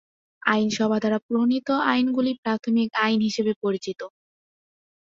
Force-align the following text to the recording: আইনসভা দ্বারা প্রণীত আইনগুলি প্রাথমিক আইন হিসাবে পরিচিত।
আইনসভা 0.41 0.97
দ্বারা 1.01 1.19
প্রণীত 1.27 1.67
আইনগুলি 1.91 2.31
প্রাথমিক 2.43 2.89
আইন 3.03 3.19
হিসাবে 3.27 3.53
পরিচিত। 3.63 3.99